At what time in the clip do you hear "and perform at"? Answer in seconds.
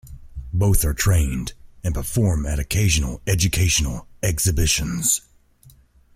1.83-2.57